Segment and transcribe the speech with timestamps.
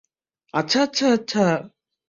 [0.53, 1.45] আচ্ছা, আচ্ছা, আচ্ছা!